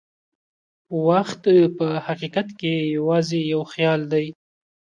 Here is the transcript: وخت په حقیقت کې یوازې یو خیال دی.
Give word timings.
وخت 1.07 1.41
په 1.77 1.87
حقیقت 2.05 2.47
کې 2.59 2.73
یوازې 2.95 3.39
یو 3.53 3.61
خیال 3.71 4.01
دی. 4.13 4.25